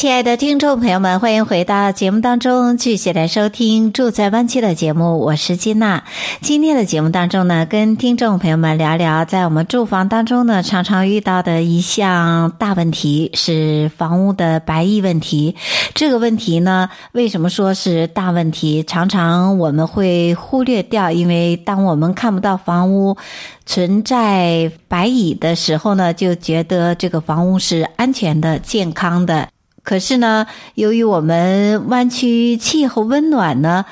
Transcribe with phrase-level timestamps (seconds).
[0.00, 5.18] 亲爱的听众朋友们，欢迎回到节目当中，继续来收听《住在湾区》的节目。
[5.18, 6.04] 我是金娜。
[6.40, 15.54] 今天的节目当中呢，跟听众朋友们聊聊，在我们住房当中呢，常常遇到的一项大问题是房屋的白蚁问题。
[15.94, 18.82] 这个问题呢，为什么说是大问题？
[18.82, 23.18] 常常我们会忽略掉，因为当我们看不到房屋
[23.66, 29.46] 存在白蚁的时候呢，就觉得这个房屋是安全的、健康的。
[29.90, 33.84] 可是呢，由于我们湾区气候温暖呢，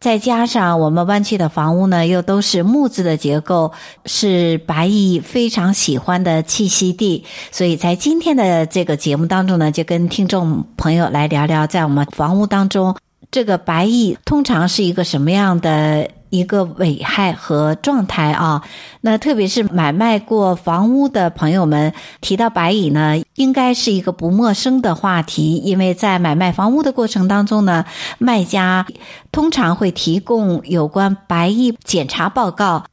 [0.00, 3.70] 再加上我们湾区的房屋呢又都是木质的结构，
[4.06, 12.96] 是白蚁非常喜欢的栖息地，所以在今天的这个节目当中呢，就跟听众朋友来聊聊，在我们房屋当中，
[13.30, 18.62] 这个白蚁通常是一个什么样的一个危害和状态啊，
[19.02, 27.84] 那特别是买卖过房屋的朋友们提到白蚁呢，应该是一个不陌生的话题，因为在买卖房屋的过程当中呢，
[28.16, 28.86] 卖家
[29.30, 32.84] 通常会提供有关白蚁检查报告，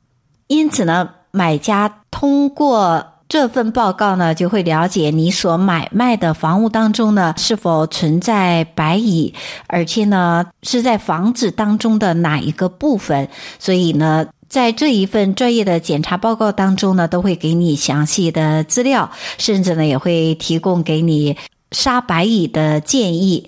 [0.47, 3.05] 因此呢，买家通过。
[3.30, 9.35] 这份报告呢，就会了解你所买卖的房屋当中呢，是否存在白蚁，
[9.67, 13.30] 而且呢，是在房子当中的哪一个部分。
[13.59, 21.38] 所以呢，在这一份专业的检查报告当中呢，都会给你详细的资料，甚至呢，也会提供给你
[21.72, 23.47] 杀白蚁的建议。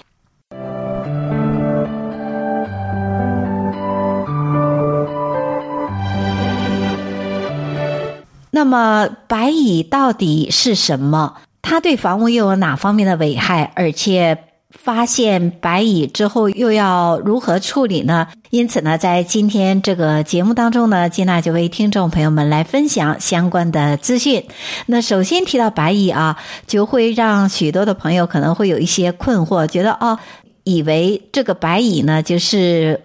[8.51, 11.35] 那么白蚁到底是什么？
[11.61, 13.71] 它对房屋又有哪方面的危害？
[13.75, 14.37] 而且
[14.71, 18.27] 发现白蚁之后又要如何处理呢？
[18.49, 24.43] 因此呢，在今天这个节目当中呢，金娜就为听众朋友们来分享相关的资讯。
[24.87, 26.37] 那首先提到白蚁啊，
[26.67, 30.19] 就会让许多的朋友可能会有一些困惑，觉得哦，
[30.65, 32.99] 以为这个白蚁呢，就是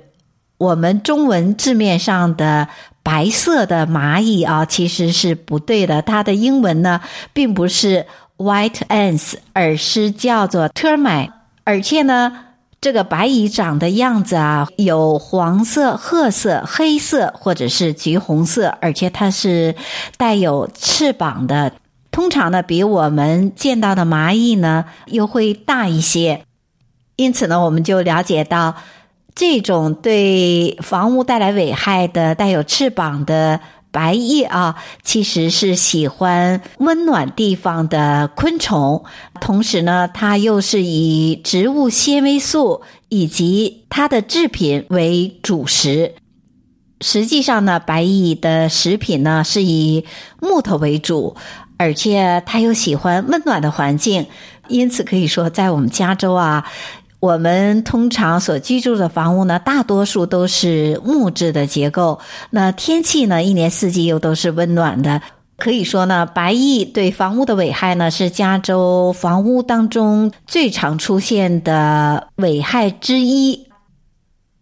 [0.59, 2.67] 我们中文字面上的。
[3.07, 6.03] 白色的蚂蚁啊，其实是不对的。
[6.03, 7.01] 它的英文呢，
[7.33, 8.05] 并不是
[8.37, 11.31] white ants，而是叫做 termite。
[11.63, 12.37] 而且呢，
[12.81, 19.77] 这个白蚁长的样子啊，有黄色、褐色、黑色，或者是橘红色，而且它是
[20.17, 21.75] 带有翅膀的。
[22.11, 26.43] 通常呢，比我们见到的蚂蚁呢，又会大一些。
[27.15, 28.75] 因此呢，我们就了解到。
[29.37, 33.61] 这种对房屋带来危害的带有翅膀的
[33.91, 39.05] 白蚁啊，其实是喜欢温暖地方的昆虫。
[39.39, 42.81] 同时呢，它又是以植物纤维素
[43.11, 46.15] 以及它的制品为主食。
[47.03, 50.07] 实际上呢，白蚁的食品呢是以
[50.41, 51.37] 木头为主，
[51.77, 54.27] 而且它又喜欢温暖的环境。
[54.69, 56.65] 因此可以说，在我们加州啊。
[57.27, 62.21] 我们通常所居住的房屋呢，大多数都是木质的结构。
[62.51, 65.21] 那天气呢，一年四季又都是温暖的。
[65.59, 73.67] 可以说呢，白蚁对房屋的危害呢，是加州房屋当中最常出现的危害之一。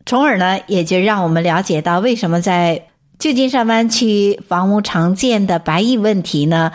[0.07, 2.87] 从而呢，也就让我们了解到，为什么在
[3.19, 6.73] 旧金山湾区房屋常见的白蚁问题呢？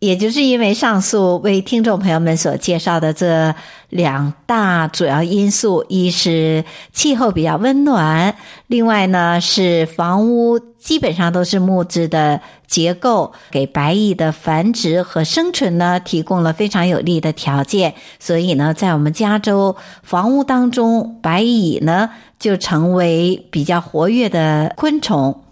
[0.00, 3.54] 也就是因为上述为听众朋友们所介绍的这
[3.90, 8.34] 两大主要因素，一是气候比较温暖，
[8.66, 17.92] 另外呢是房屋基本上都是木质的结构，给白蚁的繁殖和生存呢提供了非常有利的条件。
[18.18, 22.08] 所以呢，在我们加州房屋当中，白蚁呢
[22.38, 25.42] 就成为比较活跃的昆虫。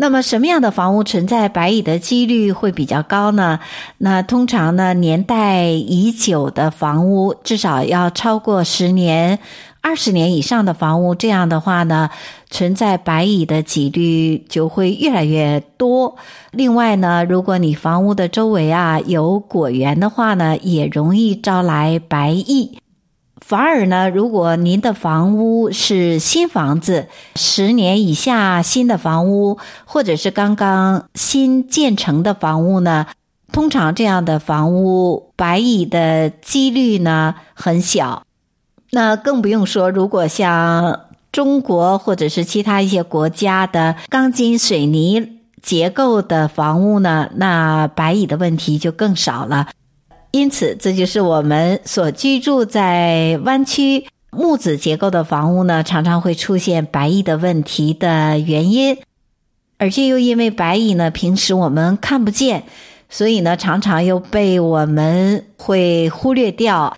[0.00, 3.60] 那么，什么样的房屋存在白蚁的几率会比较高呢？
[3.98, 9.38] 那通常呢，年代已久的房屋，至少要超过十年、
[9.82, 12.08] 二十年以上的房屋，这样的话呢，
[12.48, 16.16] 存在白蚁的几率就会越来越多。
[16.50, 22.78] 另外呢，如果你房屋的周围啊有果园的话呢，也容易招来白蚁。
[23.50, 33.08] 反而呢，如果您的房屋是新房子，十年以下新的房屋，或者是刚刚新建成的房屋呢，
[33.50, 38.22] 通常这样的房屋白蚁的几率呢很小。
[38.92, 41.00] 那更不用说，如果像
[41.32, 49.66] 中国或者是其他一些国家的钢筋水泥结构的房屋呢，那白蚁的问题就更少了。
[50.32, 58.96] 因此，这就是我们所居住在湾区木子结构的房屋呢，常常会出现白蚁的问题的原因。
[59.78, 62.64] 而且又因为白蚁呢，平时我们看不见，
[63.08, 66.96] 所以呢，常常又被我们会忽略掉。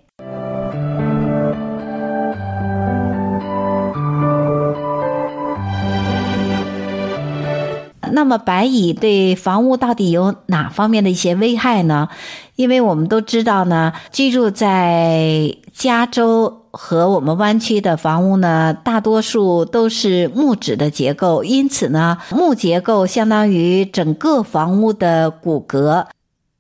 [8.15, 12.09] 那么白蚁对房屋到底有哪方面的一些危害呢？
[12.57, 26.07] 因为我们都知道呢，居住在加州和我们湾区的房屋呢，大多数都是木质的结构，因此呢，木结构相当于整个房屋的骨骼。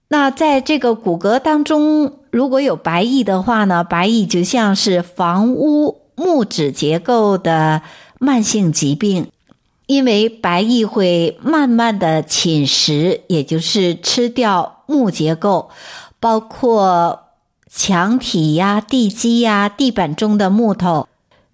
[0.08, 7.82] 那在这个骨骼当中，如果有白蚁的话呢，白蚁就像是房屋木质结构的
[8.18, 9.28] 慢性疾病。
[9.92, 15.68] 因为白蚁会慢慢的侵蚀，也就是吃掉木结构，
[16.18, 17.24] 包括
[17.70, 21.06] 墙体呀、地基呀、地板中的木头。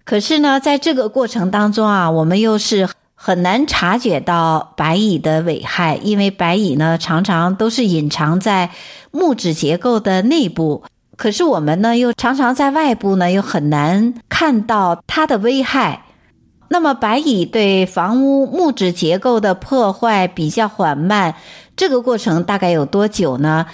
[0.05, 8.69] 可是呢，在这个过程当中啊，我们又是很难察觉到白蚁的危害，因为白蚁呢常常都是隐藏在
[9.11, 10.83] 木质结构的内部，
[11.17, 16.05] 可是我们呢又常常在外部呢又很难看到它的危害。
[16.69, 21.35] 那么，白蚁对房屋木质结构的破坏比较缓慢，
[21.75, 23.65] 这个过程大概有多久呢？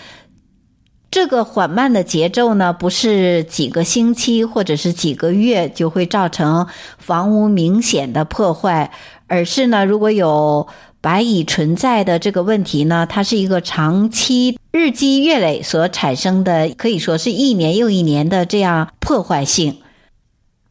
[1.11, 8.91] 这个缓慢的节奏呢，不是几个星期或者是几个月就会造成房屋明显的破坏，
[9.27, 10.67] 而是呢，如果有
[10.99, 19.77] 白蚁存在的这个问题呢，它是一个长期日积月累所产生的，可以说是一年又一年的这样破坏性。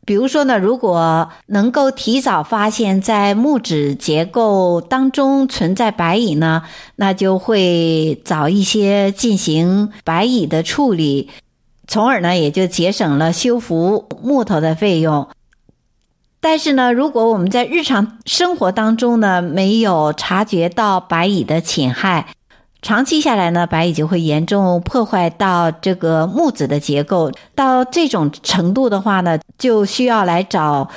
[0.07, 6.63] 比如说呢，如果能够提早发现，在木质结构当中存在白蚁呢，
[6.97, 11.31] 那就会早一些进行白蚁的处理，
[11.87, 15.29] 从而呢也就节省了修复木头的费用。
[16.41, 22.27] 但是呢，如果我们在日常生活当中呢，没有察觉到白蚁的侵害。
[22.85, 27.33] 长期下来呢，白蚁就会严重破坏到这个木质的结构。
[27.55, 30.91] 到这种程度的话呢，就需要来找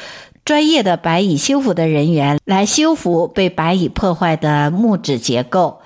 [0.44, 5.80] 专业的白蚁修复的人员来修复被白蚁破坏的木质结构。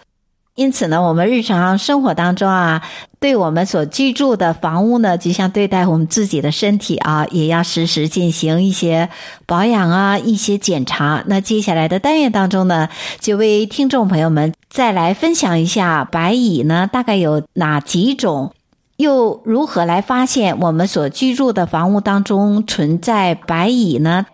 [0.55, 2.81] 因此呢，我们日常生活当中啊，
[3.21, 9.09] 对我们所居住的房屋呢，就像对待我们自己的身体啊，也要时时进行一些
[9.45, 11.23] 保养啊，一些检查。
[11.27, 12.89] 那接下来的单元当中呢，
[13.19, 18.53] 就为听众朋友们再来分享一下白蚁呢，大概有哪几种，
[18.97, 24.25] 又如何来发现我们所居住的房屋当中存在白蚁呢？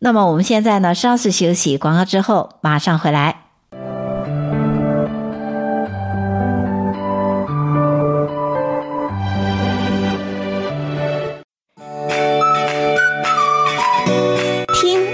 [0.00, 3.41] 那么我们现在呢，稍事休息，广告之后马上回来。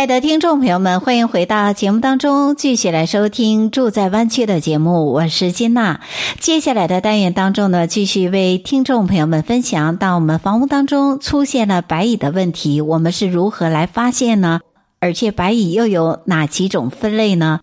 [0.00, 5.12] 亲爱的听众朋友们，欢迎回到节目当中，继续来收听《住在湾区》的节目。
[5.12, 6.00] 我是金娜。
[6.38, 14.60] 接下来的单元当中呢，继续为听众朋友们分享，到我们房屋当中出现了白蚁的问题，我们是如何来发现呢？
[15.00, 17.60] 而且白蚁又有哪几种分类呢？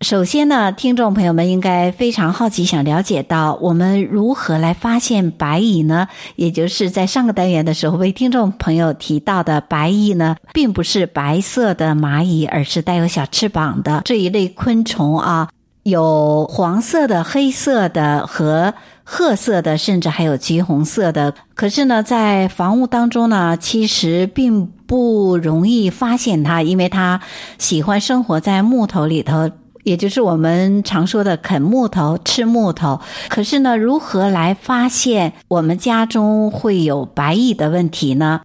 [0.00, 6.08] 首先呢，听众朋友们应该非常好奇，想了解到我们如何来发现白蚁呢？
[6.36, 15.50] 也就是在上个单元的时候为听众朋友提到的白蚁呢，并不是白色的蚂蚁，而是带有小翅膀的这一类昆虫啊，
[15.82, 18.72] 有黄色的、黑色的和
[19.04, 21.34] 褐色的，甚至还有橘红色的。
[21.54, 27.20] 可是呢，在房屋当中呢，其实并不容易发现它，因为它
[27.58, 29.50] 喜欢生活在木头里头。
[29.84, 33.00] 也就是我们常说的啃木头、吃木头。
[33.28, 38.42] 可是呢，如何来发现我们家中会有白蚁的问题呢？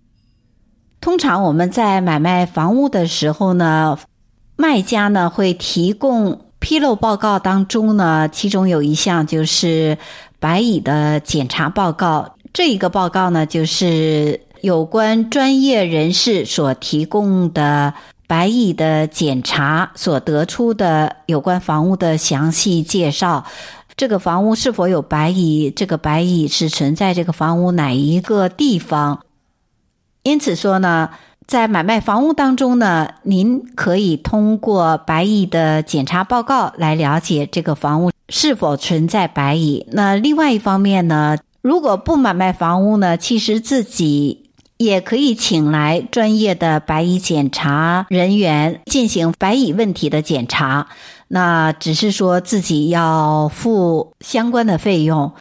[1.02, 3.98] 通常我们在买卖房屋的时候呢，
[4.56, 9.98] 卖家呢会提供披露报告当中呢，其中有一项就是
[10.40, 12.36] 白蚁的检查报告。
[12.54, 17.94] 这一个报告呢，就是有关专业人士所提供的
[18.28, 23.46] 白蚁的检查所得出的有关房屋的详细介绍。
[23.98, 25.72] 这个房屋是否有白蚁？
[25.72, 29.22] 这个白蚁是存在这个房屋哪一个地方？
[30.24, 31.12] 因此说呢，
[31.48, 39.88] 在买卖房屋当中呢，您可以通过白蚁的检查报告来了解这个房屋是否存在白蚁。
[39.92, 44.45] 那另外一方面呢，如果不买卖房屋呢，其实自己
[44.78, 50.88] 也可以请来专业的白蚁检查人员进行白蚁问题的检查。
[51.28, 55.32] 那只是说自己要付相关的费用。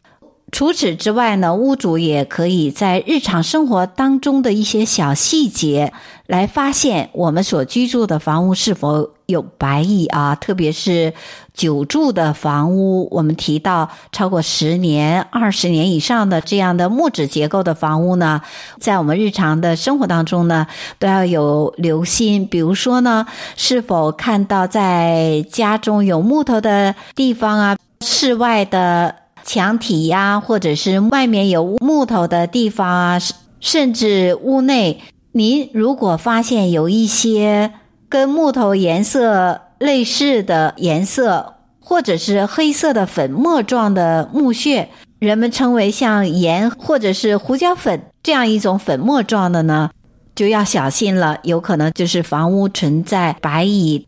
[0.52, 5.92] 除此之外呢，屋主也可以在日常生活当中的一些小细节
[6.26, 11.12] 来发现我们所居住的房屋是否有白蚁啊，特别是
[11.52, 18.40] 久住的房屋，我们提到超过十年、二十年以上的这样的木质结构的房屋呢，
[18.80, 20.66] 在我们日常的生活当中呢，
[20.98, 22.46] 都要有留心。
[22.46, 23.26] 比如说呢，
[23.56, 29.16] 是否看到在家中有木头的地方啊，室外的。
[29.46, 33.18] 墙体呀，或者是外面有木头的地方啊，
[33.60, 35.02] 甚至屋内，
[35.36, 37.72] 您如果发现有一些
[38.08, 49.90] 跟木头颜色类似的颜色，或者是黑色的粉末状的木屑，人们称为像盐或者是胡椒粉这样一种粉末状的呢，
[50.36, 54.06] 就要小心了，有可能就是房屋存在白蚁。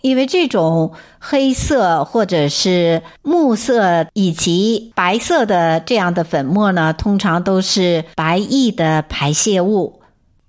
[0.00, 10.00] 因为这种黑色或者是木色以及白色的这样的粉末呢，通常都是白蚁的排泄物。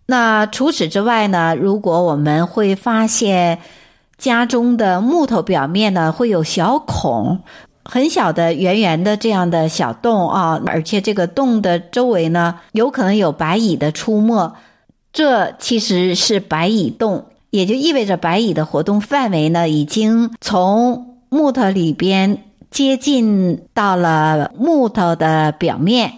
[0.07, 3.59] 那除此之外呢，如果我们会发现
[4.17, 7.39] 家中的木头表面呢，会有小孔，
[7.83, 14.53] 很小的圆圆的这样的小洞啊，而且这个洞的周围呢，有可能有白蚁的出没，
[15.11, 17.25] 这其实是白蚁洞。
[17.49, 26.13] 也就意味着白蚁的活动范围呢，已经从木头里边接近到了木头的表面。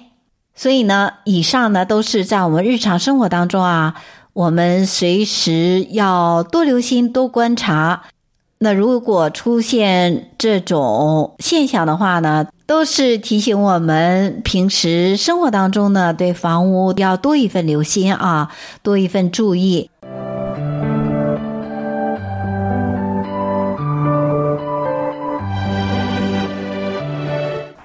[0.59, 3.95] 所以呢，以上呢都是在我们日常生活当中啊，
[4.33, 8.03] 我们随时要多留心、多观察。
[8.57, 18.51] 那如果出现这种现象的话呢，都是提醒我们平时生活当中呢，对房屋要多一份留心啊，
[18.83, 19.89] 多一份注意。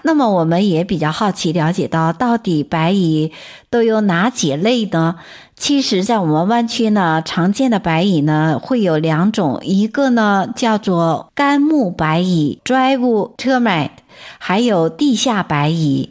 [0.06, 3.32] 那么我们也比较好奇，了解到到底白蚁
[3.70, 5.16] 都有哪几类呢？
[5.56, 13.90] 其实，在我们湾区呢，常见的白蚁呢会有两种，一个呢叫做干木白蚁 （drywood termite），
[14.38, 16.10] 还有地下白蚁。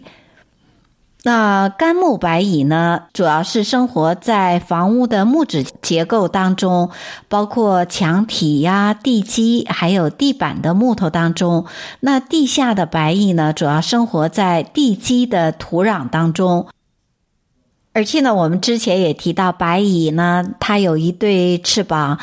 [1.25, 6.89] 那干木白蚁呢，主要是生活在房屋的木质结构当中，
[7.29, 11.65] 包括墙体呀、地基，还有地板的木头当中。
[12.01, 16.67] 那地下的白蚁呢，主要生活在地基的土壤当中。
[17.93, 22.19] 而且呢，我们之前也提到，白蚁呢，它有一对翅膀。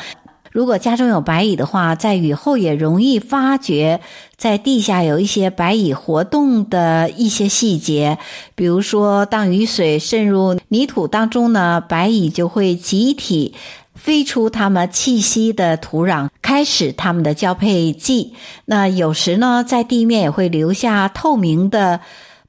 [0.51, 4.01] 如果家中有白蚁的话，在雨后也容易发觉，
[4.35, 8.17] 在地下有一些白蚁活动的一些细节。
[8.53, 13.53] 比如说，当雨水渗入泥土当中呢，白蚁就会集体
[13.95, 18.33] 飞出它们栖息的土壤，开始它们的交配季。
[18.65, 22.01] 那有时呢，在地面也会留下透明的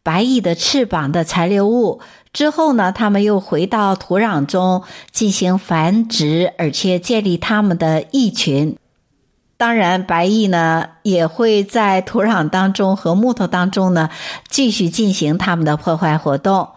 [0.02, 2.00] 白蚁的翅膀的残留物。
[2.33, 8.77] 之后呢，他们又回到土壤中进行繁殖，而且建立他们的蚁群。
[9.59, 14.09] 当然，白蚁呢也会在土壤当中和木头当中呢
[14.49, 16.71] 继续进行他们的破坏活动。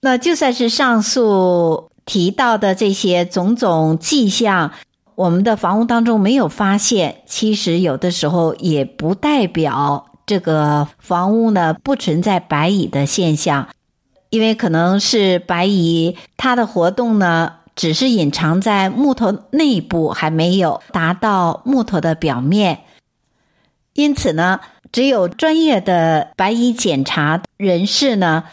[0.00, 4.72] 那就算是上述提到的这些种种迹象，
[5.16, 13.68] 我们的房屋当中没有发现，其实有的时候也不代表这个房屋呢不存在白蚁的现象。
[14.32, 22.84] 因为可能是白蚁，它的活动呢，只是隐藏在木头内部，还没有达到木头的表面。
[23.92, 24.60] 因此呢，
[24.90, 28.44] 只有专业的白蚁检查人士呢，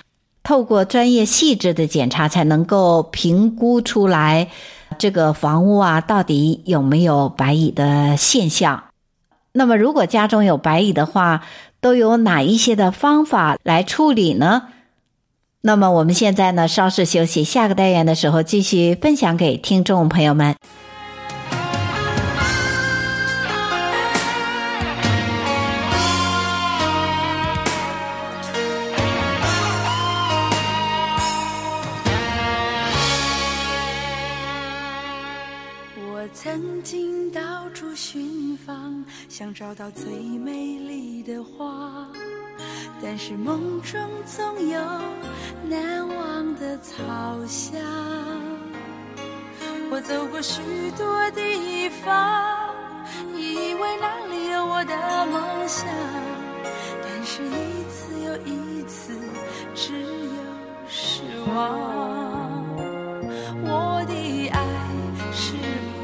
[0.43, 4.49] 透过专业细致的检查，才能够评估出来
[4.97, 8.83] 这个房屋啊，到底有没有白蚁的现象。
[9.53, 11.43] 那么，如果家中有白蚁的话，
[11.79, 14.63] 都有哪一些的方法来处理呢？
[15.61, 20.55] 那么我们现在呢，稍事休息，下个单元的时候继续分享给听众朋友们。
[35.97, 37.41] 我曾经到
[37.73, 42.07] 处寻访，想找到最美丽的花。
[43.01, 44.79] 但是梦中总有
[45.67, 46.93] 难忘的草
[47.47, 47.81] 香。
[49.91, 50.61] 我走过许
[50.97, 52.69] 多地方，
[53.35, 55.87] 以为那里有我的梦想，
[57.01, 59.17] 但是一次又一次，
[59.73, 60.41] 只有
[60.87, 62.63] 失望。
[63.63, 64.61] 我的爱
[65.33, 65.55] 是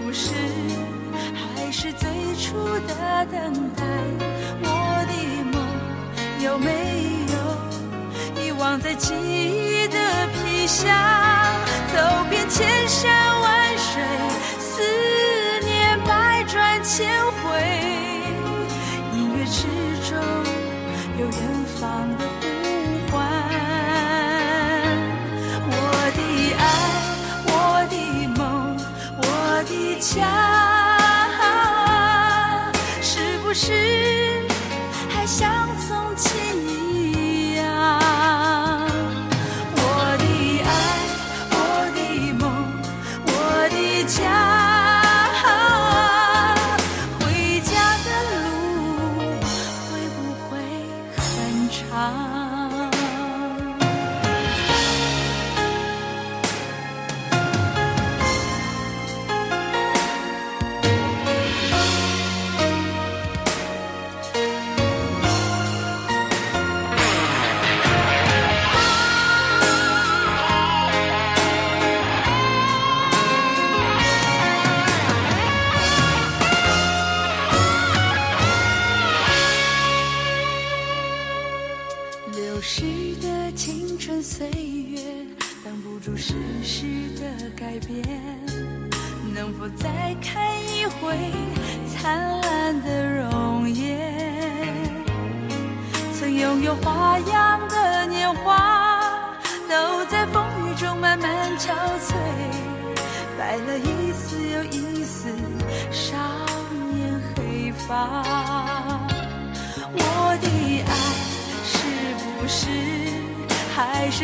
[0.02, 0.34] 不是
[1.36, 2.10] 还是最
[2.40, 4.25] 初的等待？
[6.56, 6.72] 我的梦有没
[7.34, 7.36] 有
[8.42, 9.98] 遗忘在记忆的
[10.28, 10.88] 皮箱？
[11.94, 14.02] 走遍千山万水。
[14.58, 14.82] 思
[15.66, 17.12] 念百转千
[17.44, 17.60] 回，
[19.14, 19.68] 音乐之
[20.10, 20.18] 中
[21.20, 21.36] 有远
[21.78, 22.44] 方的呼
[23.12, 23.14] 唤。
[25.68, 25.72] 我
[26.16, 26.20] 的
[26.58, 26.64] 爱，
[27.48, 27.52] 我
[27.90, 27.94] 的
[28.38, 28.40] 梦，
[29.18, 29.22] 我
[29.66, 30.16] 的家，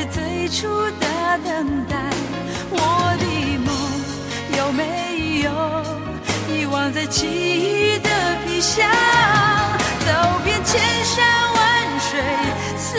[0.09, 0.67] 最初
[0.99, 1.07] 的
[1.43, 1.95] 等待，
[2.69, 2.77] 我
[3.19, 3.25] 的
[3.59, 3.69] 梦。
[4.57, 5.51] 有没有
[6.53, 8.09] 遗忘在记忆的
[8.45, 8.89] 皮箱？
[10.05, 10.11] 走
[10.43, 12.19] 遍千山万水，
[12.77, 12.97] 思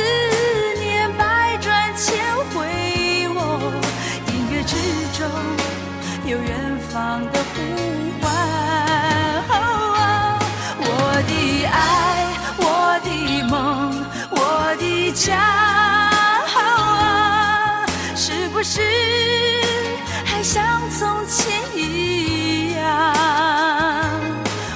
[0.80, 2.16] 念百转千
[2.52, 3.28] 回。
[3.34, 3.72] 我
[4.28, 4.76] 音乐之
[5.18, 5.28] 中
[6.24, 7.60] 有远方的呼
[8.20, 8.24] 唤。
[9.50, 10.38] 哦，
[10.78, 10.86] 我
[11.28, 11.32] 的
[11.66, 11.76] 爱，
[12.58, 12.64] 我
[13.04, 13.08] 的
[13.48, 13.50] 梦，
[14.30, 14.36] 我
[14.78, 15.91] 的家。
[18.64, 18.80] 是
[20.24, 23.12] 还像从前一样。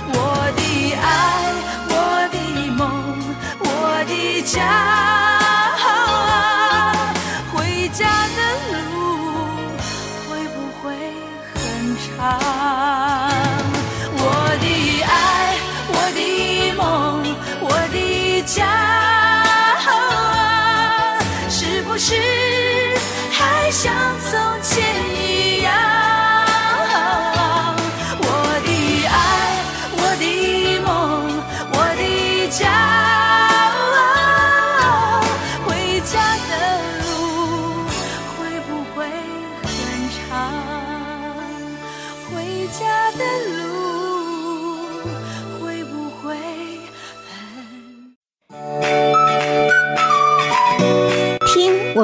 [0.09, 1.53] 我的爱
[1.88, 3.18] 我的梦
[3.61, 5.25] 我的家。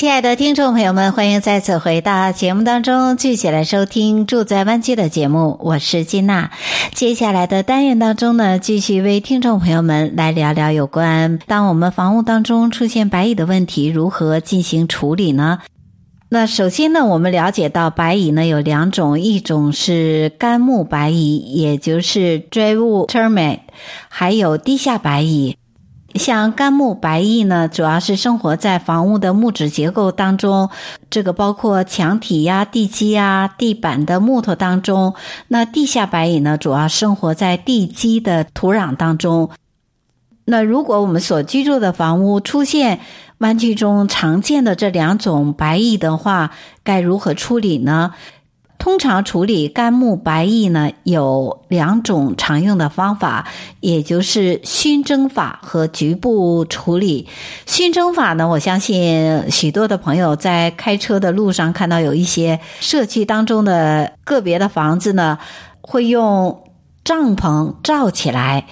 [0.00, 5.58] 亲爱的听众朋友们，欢迎再次回到节目当中，继续来收听《住在湾区》的节目。
[5.60, 6.52] 我是金娜。
[6.94, 15.58] 接下来的单元当中呢，继续为听众朋友们来聊聊有关当我们房屋当中出现白蚁的问题，如何进行处理呢？
[16.30, 23.58] 那首先呢，我们了解到白蚁呢有两种，一种是干木白蚁，也就是 drywood termite，
[24.08, 25.58] 还有地下白蚁。
[26.14, 30.68] 像干木白蚁呢，主要是生活在房屋的木质结构当中，
[31.08, 35.14] 这个包括墙体呀、地基呀、地板的木头当中。
[35.48, 39.50] 那地下白蚁呢，主要生活在地基的土壤当中。
[40.46, 42.98] 那如果我们所居住的房屋出现
[43.38, 46.50] 湾区中常见的这两种白蚁的话，
[46.82, 48.14] 该如何处理呢？
[48.80, 53.46] 通常处理干木白蚁呢，有两种常用的方法，
[53.80, 57.28] 也就是熏蒸法和局部处理。
[57.66, 65.38] 熏蒸法呢，我相信许多的朋友在开车的路上看到有一些社区当中的个别的房子呢，
[65.82, 66.64] 会用
[67.04, 68.66] 帐篷罩起来。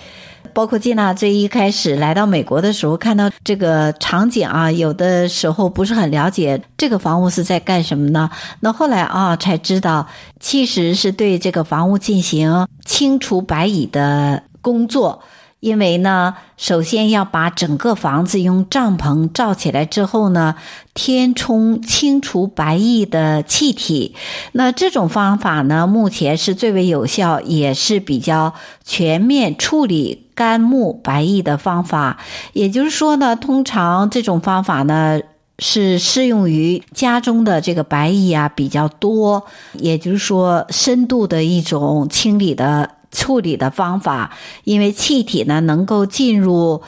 [0.58, 8.28] 包括金娜最一开始来到美国的时候，看到这个场景啊，有的时候不是很了解这个房屋是在干什么呢？
[8.58, 10.08] 那后来啊，才知道
[10.40, 15.22] 其实是对这个房屋进行清除白蚁的工作。
[15.60, 20.54] 因为呢，首先要把整个房子用帐篷罩起来之后呢，
[20.94, 24.14] 填充清除白蚁的气体。
[24.52, 32.18] 那这种方法呢，目前是最为有效，也是比较全面处理干木白蚁的方法。
[32.52, 35.20] 也就是说呢，通常这种方法呢，
[35.58, 42.97] 是适用于家中的这个白蚁啊比较多，也就是说深度的一种清理的。
[43.10, 46.82] 处理的方法，因为气体呢能够进入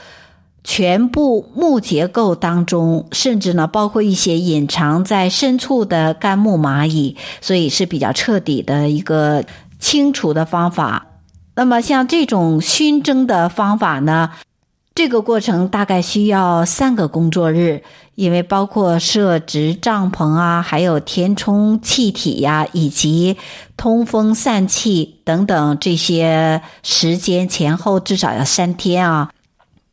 [0.62, 9.44] 全部木结构当中，甚至呢包括一些隐藏在深处的干木蚂蚁，所以是比较彻底的一个
[9.78, 11.06] 清除的方法。
[11.54, 14.30] 那么像这种熏蒸的方法呢，
[14.94, 17.82] 这个过程大概需要三个工作日。
[18.16, 23.38] 因为包括设置帐篷啊，还有填充气体呀、以及
[23.78, 29.30] 通风散气等等这些时间前后至少要三天啊。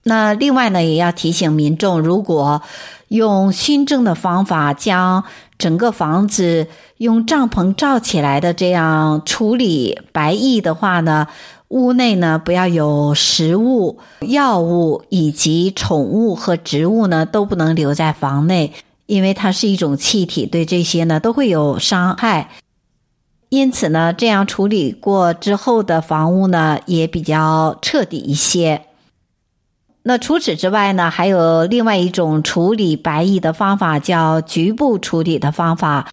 [0.03, 2.61] 那另外呢，也要提醒民众，如果
[3.07, 5.23] 用熏蒸的方法将
[5.57, 11.27] 整个房子用帐篷罩起来的这样处理白蚁的话呢，
[11.69, 18.71] 屋内呢，不要有食物、药物以及宠物和植物呢，都不能留在房内，
[19.05, 22.51] 因为它是一种气体，对这些呢都会有伤害。
[23.49, 28.83] 因此呢，这样处理过之后的房屋呢，也比较彻底一些。
[30.03, 36.07] 那除此之外呢，还有另外一种处理白蚁的方法，叫局部处理的方法。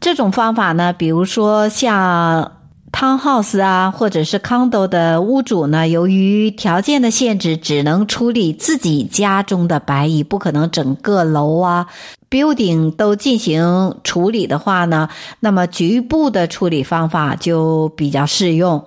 [0.00, 2.63] 这种方法呢，比如说像。
[2.94, 11.88] Townhouse 啊，或者是 Condo 的屋主呢，由于条件的限制，只能处理自己家中的白蚁，不可能整个楼啊、
[12.30, 15.08] building 都进行处理的话呢，
[15.40, 18.84] 那么局部的处理方法就比较适用。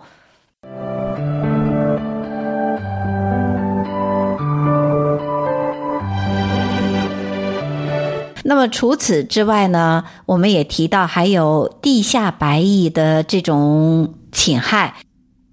[8.50, 14.94] 那么除此之外呢，我们也提到还有地下白蚁的这种侵害。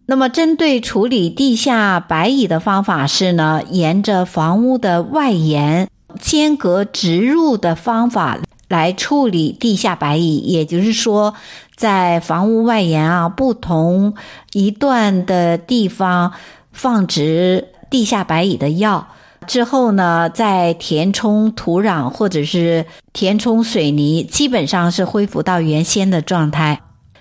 [0.07, 5.89] 那么针对处理地下白蚁的方法是呢，沿着房屋的外沿
[6.21, 10.37] 间隔植入的方法来处理地下白蚁。
[10.37, 11.35] 也就是说，
[11.75, 14.15] 在房屋外沿啊，不同
[14.53, 16.33] 一段的地方
[16.71, 19.09] 放置地下白蚁的药。
[19.47, 26.81] 之后呢，再填充土壤或者是填充水泥，基本上是恢复到原先的状态。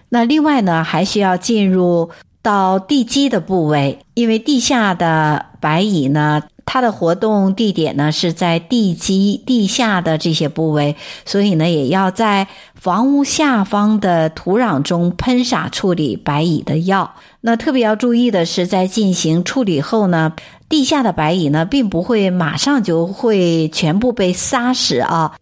[0.09, 2.09] 那另外呢，还需要进入
[2.41, 17.15] 到地基的部位，因为地下的白蚁呢，它的活动地点呢是在地基地下的这些部位，所以呢，也要在房屋下方的土壤中喷洒处理白蚁的药。
[17.41, 20.33] 那特别要注意的是，在进行处理后呢。
[20.73, 25.35] 地下的白蚁呢，并不会马上就会全部被杀死啊，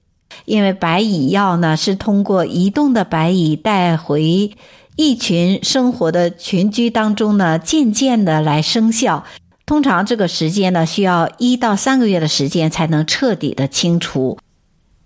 [0.44, 4.52] 因为白蚁药呢是通过移动的白蚁带回
[4.98, 9.24] 一群生活的群居当中呢，渐渐的来生效。
[9.65, 14.38] 通常这个时间呢，需要一到三个月的时间才能彻底的清除。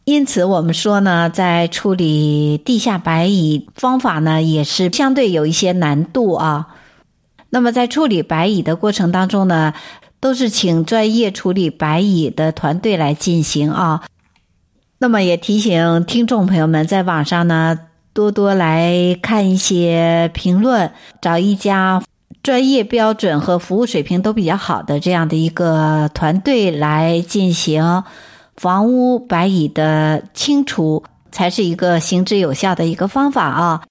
[0.05, 6.69] 因此，我们说呢，在处理地下白蚁方法呢，也是相对有一些难度啊。
[7.51, 9.73] 那么在处理白蚁的过程当中呢，
[10.25, 14.01] 都是请专业处理白蚁的团队来进行啊。
[14.97, 17.77] 那么也提醒听众朋友们，在网上呢
[18.11, 22.01] 多多来看一些评论，找一家
[22.41, 28.03] 专业标准和服务水平都比较好的这样的一个团队来进行
[28.57, 33.83] 房屋白蚁的清除，才是一个行之有效的一个方法啊。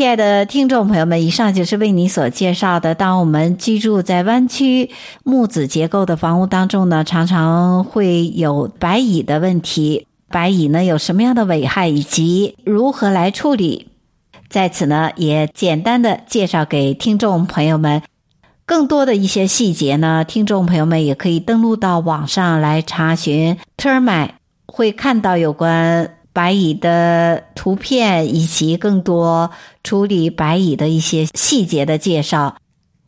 [0.00, 2.94] 亲爱的听众朋友们，以上就是为你所介绍的。
[2.94, 4.88] 当我们居住在湾区
[5.24, 10.06] 木子结构的房屋当中呢，常常会有白蚁的问题。
[10.30, 13.88] 白蚁呢有什么样的危害，以及如何来处理。
[14.48, 18.00] 在此呢，也简单的介绍给听众朋友们。
[18.64, 23.58] 更多的一些细节呢，听众朋友们也可以登录到网上来查询。
[23.76, 24.30] Termite
[24.64, 29.50] 会看到有关白蚁的图片，以及更多
[29.84, 32.56] 处理白蚁的一些细节的介绍。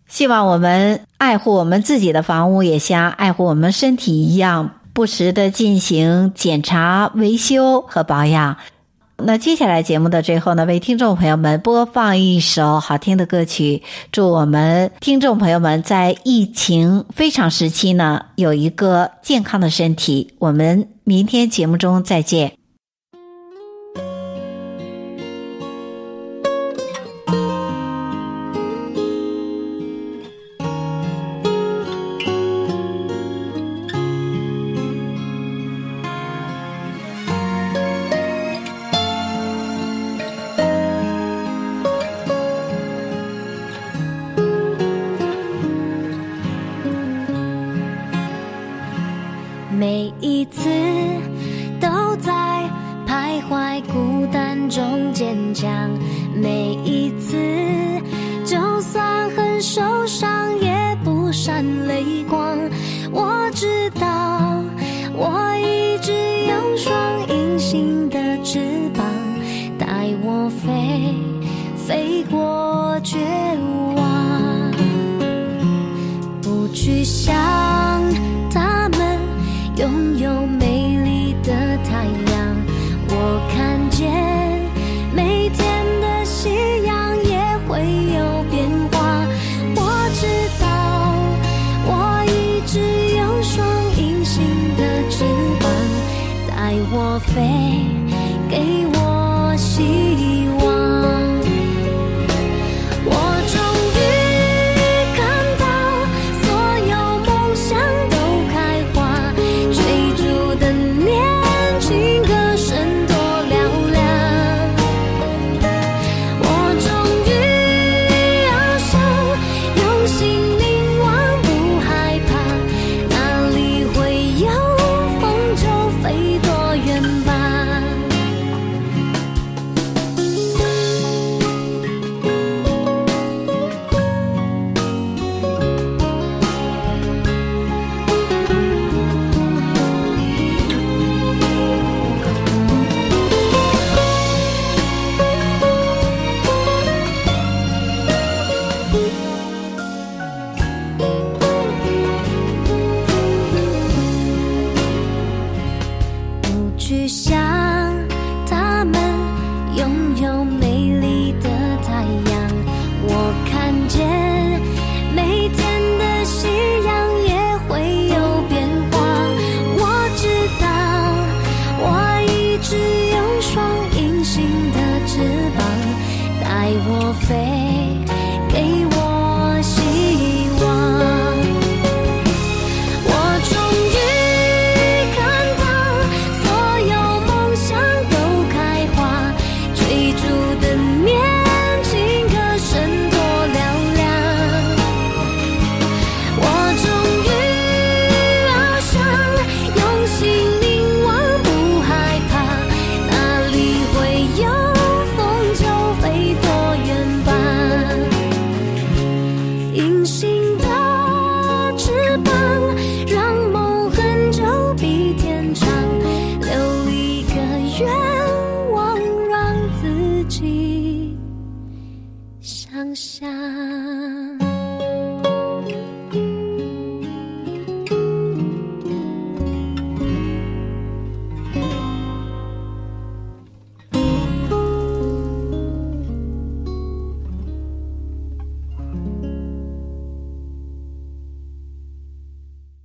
[0.06, 8.58] 希望我们爱护我们自己的房屋，也像爱护我们身体一样，不时的进行检查、维修和保养。
[9.16, 20.34] 那接下来节目的最后呢，为听众朋友们播放一首好听的歌曲，祝我们听众朋友们在疫情非常时期呢，有一个健康的身体。
[20.38, 22.61] 我们明天节目中再见。